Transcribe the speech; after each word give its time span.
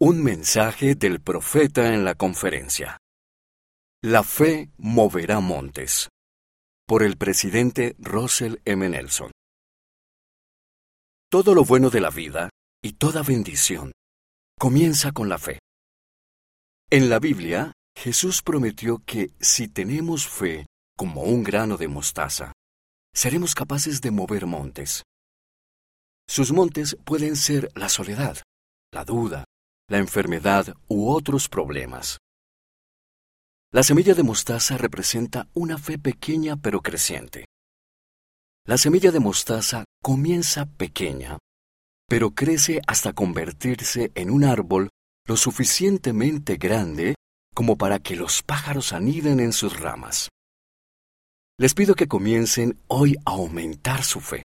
Un 0.00 0.22
mensaje 0.22 0.94
del 0.94 1.20
profeta 1.20 1.92
en 1.92 2.04
la 2.04 2.14
conferencia. 2.14 2.98
La 4.00 4.22
fe 4.22 4.70
moverá 4.76 5.40
montes. 5.40 6.08
Por 6.86 7.02
el 7.02 7.16
presidente 7.16 7.96
Russell 7.98 8.58
M. 8.64 8.88
Nelson. 8.88 9.32
Todo 11.28 11.52
lo 11.52 11.64
bueno 11.64 11.90
de 11.90 12.00
la 12.00 12.10
vida 12.10 12.48
y 12.80 12.92
toda 12.92 13.24
bendición 13.24 13.90
comienza 14.56 15.10
con 15.10 15.28
la 15.28 15.36
fe. 15.36 15.58
En 16.90 17.10
la 17.10 17.18
Biblia, 17.18 17.72
Jesús 17.96 18.42
prometió 18.42 19.02
que 19.04 19.32
si 19.40 19.66
tenemos 19.66 20.28
fe 20.28 20.66
como 20.96 21.22
un 21.22 21.42
grano 21.42 21.76
de 21.76 21.88
mostaza, 21.88 22.52
seremos 23.12 23.52
capaces 23.52 24.00
de 24.00 24.12
mover 24.12 24.46
montes. 24.46 25.02
Sus 26.28 26.52
montes 26.52 26.96
pueden 27.04 27.34
ser 27.34 27.68
la 27.74 27.88
soledad, 27.88 28.38
la 28.92 29.04
duda, 29.04 29.44
la 29.88 29.98
enfermedad 29.98 30.74
u 30.86 31.10
otros 31.10 31.48
problemas. 31.48 32.18
La 33.72 33.82
semilla 33.82 34.14
de 34.14 34.22
mostaza 34.22 34.76
representa 34.76 35.48
una 35.54 35.78
fe 35.78 35.98
pequeña 35.98 36.56
pero 36.56 36.80
creciente. 36.82 37.46
La 38.66 38.76
semilla 38.76 39.10
de 39.10 39.20
mostaza 39.20 39.84
comienza 40.02 40.66
pequeña, 40.66 41.38
pero 42.06 42.32
crece 42.32 42.80
hasta 42.86 43.14
convertirse 43.14 44.12
en 44.14 44.30
un 44.30 44.44
árbol 44.44 44.90
lo 45.26 45.36
suficientemente 45.36 46.56
grande 46.56 47.14
como 47.54 47.76
para 47.76 47.98
que 47.98 48.14
los 48.14 48.42
pájaros 48.42 48.92
aniden 48.92 49.40
en 49.40 49.52
sus 49.52 49.78
ramas. 49.80 50.28
Les 51.58 51.74
pido 51.74 51.94
que 51.94 52.08
comiencen 52.08 52.78
hoy 52.88 53.16
a 53.24 53.32
aumentar 53.32 54.04
su 54.04 54.20
fe. 54.20 54.42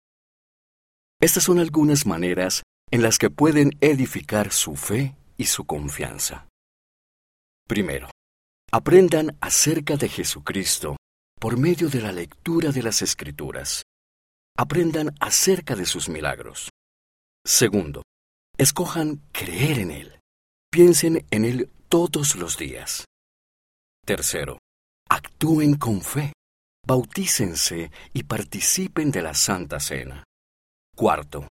Estas 1.21 1.43
son 1.43 1.59
algunas 1.59 2.05
maneras 2.05 2.63
en 2.91 3.01
las 3.01 3.17
que 3.17 3.29
pueden 3.29 3.71
edificar 3.81 4.51
su 4.51 4.75
fe 4.75 5.15
y 5.37 5.45
su 5.45 5.65
confianza. 5.65 6.47
Primero, 7.67 8.09
aprendan 8.71 9.37
acerca 9.41 9.97
de 9.97 10.09
Jesucristo 10.09 10.97
por 11.39 11.57
medio 11.57 11.89
de 11.89 12.01
la 12.01 12.11
lectura 12.11 12.71
de 12.71 12.83
las 12.83 13.01
Escrituras. 13.01 13.83
Aprendan 14.57 15.15
acerca 15.19 15.75
de 15.75 15.85
sus 15.85 16.09
milagros. 16.09 16.69
Segundo, 17.45 18.03
escojan 18.57 19.21
creer 19.31 19.79
en 19.79 19.91
Él. 19.91 20.19
Piensen 20.71 21.25
en 21.31 21.45
Él 21.45 21.69
todos 21.89 22.35
los 22.35 22.57
días. 22.57 23.05
Tercero, 24.05 24.59
actúen 25.09 25.75
con 25.75 26.01
fe. 26.01 26.33
Bautícense 26.85 27.91
y 28.13 28.23
participen 28.23 29.11
de 29.11 29.21
la 29.21 29.33
Santa 29.33 29.79
Cena. 29.79 30.23
Cuarto, 30.95 31.47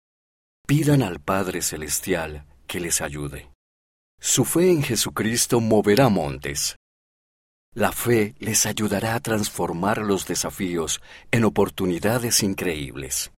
pidan 0.67 1.03
al 1.03 1.21
Padre 1.21 1.63
Celestial 1.63 2.47
que 2.67 2.81
les 2.81 3.01
ayude. 3.01 3.51
Su 4.23 4.45
fe 4.45 4.71
en 4.71 4.83
Jesucristo 4.83 5.61
moverá 5.61 6.11
montes. 6.11 6.77
La 7.75 7.91
fe 7.91 8.35
les 8.39 8.67
ayudará 8.67 9.15
a 9.15 9.21
transformar 9.21 9.99
los 9.99 10.27
desafíos 10.27 11.01
en 11.31 11.45
oportunidades 11.45 12.43
increíbles. 12.43 13.33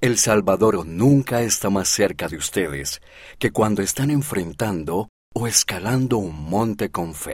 El 0.00 0.18
Salvador 0.18 0.84
nunca 0.84 1.42
está 1.42 1.70
más 1.70 1.88
cerca 1.88 2.26
de 2.26 2.36
ustedes 2.36 3.00
que 3.38 3.52
cuando 3.52 3.82
están 3.82 4.10
enfrentando 4.10 5.10
o 5.32 5.46
escalando 5.46 6.18
un 6.18 6.42
monte 6.42 6.90
con 6.90 7.14
fe. 7.14 7.32